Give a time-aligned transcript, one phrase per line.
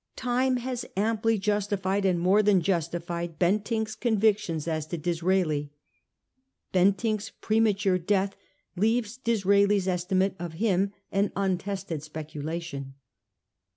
[0.15, 5.69] Time has amply justified and more than justified Bentinck's convictions as to Disraeli;
[6.71, 8.35] Ben tinck's premature death
[8.75, 12.95] leaves Disraeli's estimate of him an untested speculation.